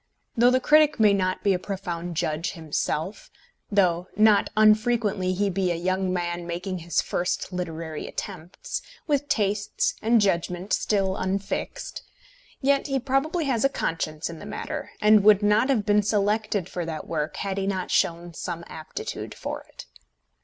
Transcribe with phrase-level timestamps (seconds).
[0.35, 3.29] Though the critic may not be a profound judge himself;
[3.71, 9.93] though not unfrequently he be a young man making his first literary attempts, with tastes
[10.01, 12.01] and judgment still unfixed,
[12.61, 16.67] yet he probably has a conscience in the matter, and would not have been selected
[16.67, 19.85] for that work had he not shown some aptitude for it.